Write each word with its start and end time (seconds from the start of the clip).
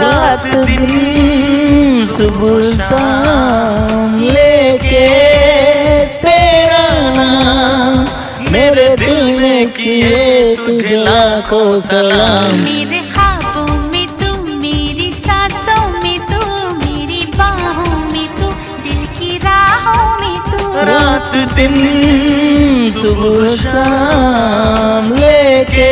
रात 0.00 0.44
दिन 0.66 2.06
सुबह 2.16 2.70
शाम 2.88 4.16
लेके 4.34 5.06
तेरा 6.22 6.84
नाम 7.16 8.52
मेरे 8.52 8.88
दिल 9.02 9.20
ने 9.40 9.54
किए 9.78 10.56
तुझे 10.56 10.96
लाखों 11.04 11.68
सलाम। 11.88 12.54
मेरे 12.64 13.00
ख्वाबों 13.12 13.66
में 13.92 14.06
तू 14.20 14.32
मेरी 14.62 15.12
सांसों 15.18 15.84
में 16.02 16.18
तू 16.32 16.40
मेरी 16.78 17.22
बाहों 17.36 17.98
में 18.12 18.26
तू 18.38 18.50
दिल 18.84 19.04
की 19.18 19.36
राहों 19.46 20.06
में 20.20 20.38
तू। 20.50 20.86
रात 20.90 21.34
दिन 21.56 21.74
सुबह 23.00 23.56
शाम 23.70 25.12
लेके 25.14 25.91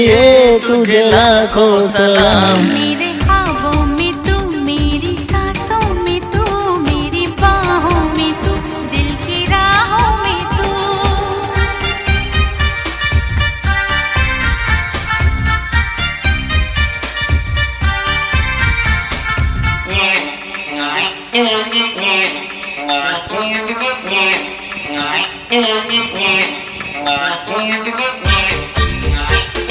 किए 0.00 0.58
तुझे 0.60 1.00
लाखों 1.10 1.72
सलाम। 1.92 2.60
मेरे 2.68 3.08
ख्वाबों 3.18 3.84
में 3.86 4.12
तू 4.26 4.36
मेरी 4.64 5.16
सांसों 5.22 5.94
में 6.04 6.20
तू 6.32 6.44
मेरी 6.78 7.26
बाहों 7.42 8.00
में 8.14 8.32
तू 8.42 8.54
दिल 8.92 9.10
की 9.26 9.44
राहों 9.52 10.10
में 10.22 10.40
तू। 10.56 10.68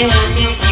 तू 0.07 0.68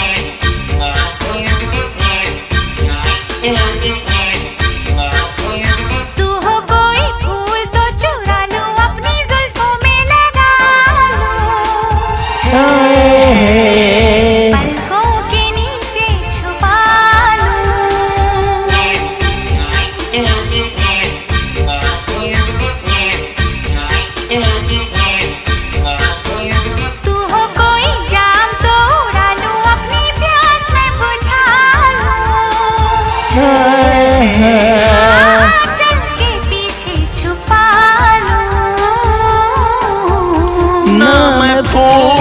मैं 41.77 42.16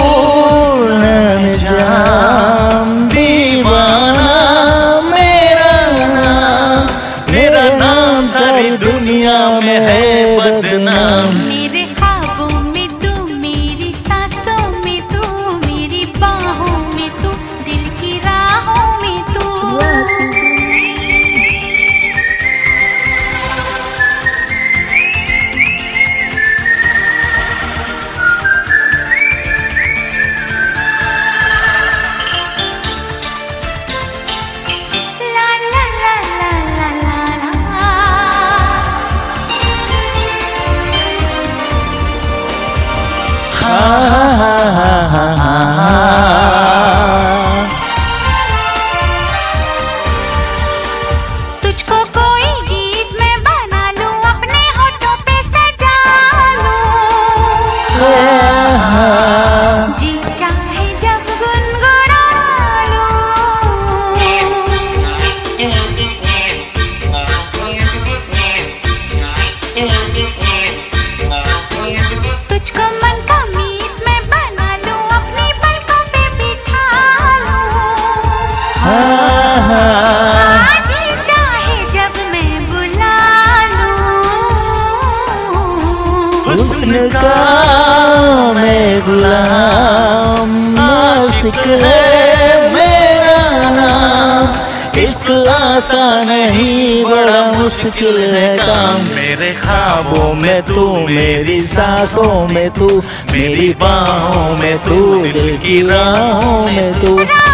हा 43.67 44.23
हा 44.39 44.51
हा 44.77 45.25
हा 45.41 45.56
का 87.09 88.53
मैं 88.55 89.05
गुलाम। 89.05 90.67
है 91.69 92.73
मेरा 92.73 93.69
नाम। 93.69 94.67
इश्क 94.99 95.27
नहीं, 96.25 97.03
बड़ा 97.05 97.51
मुश्किल 97.51 98.17
है 98.17 98.57
काम। 98.57 99.01
मेरे 99.15 99.57
ख्वाबों 99.61 100.33
में 100.33 100.61
तू, 100.61 100.93
मेरी 100.93 101.61
सांसों 101.61 102.47
में 102.47 102.69
तू, 102.69 103.03
मेरी 103.31 103.75
बाहों 103.81 104.57
में 104.57 104.77
तू, 104.77 105.21
दिल 105.21 105.57
की 105.57 105.87
राहों 105.87 106.65
में 106.65 106.93
तू। 106.93 107.46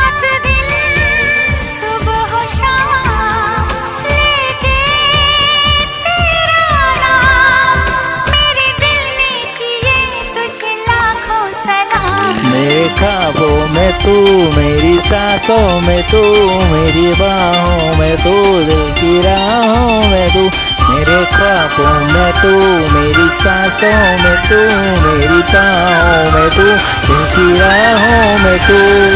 ख्वाबों 13.04 13.68
में 13.68 13.94
तू 13.94 14.12
मेरी 14.58 15.00
सांसों 15.02 15.82
में 15.82 16.04
तू, 16.04 16.22
मेरी 16.72 17.08
बाहों 17.08 17.98
में 17.98 18.18
तू, 18.18 18.64
दिल 18.64 18.92
की 18.92 19.22
राहों 19.22 20.10
में 20.10 20.28
तू, 20.34 20.40
मेरे 20.94 21.26
ख्वाबों 21.26 22.00
में 22.00 22.34
तू, 22.34 22.50
मेरी 22.94 23.30
सांसों 23.30 24.24
में 24.24 24.38
तू, 24.50 24.56
मेरी 25.08 25.42
बाहों 25.42 26.32
में 26.32 26.50
तू, 26.50 26.64
दिल 27.08 27.26
की 27.36 27.62
राहों 27.62 28.40
में 28.40 28.60
तू। 28.60 29.13